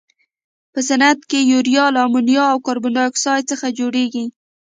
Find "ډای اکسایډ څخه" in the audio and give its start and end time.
2.95-3.65